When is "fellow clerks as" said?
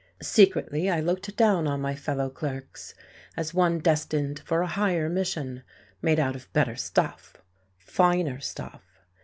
1.93-3.53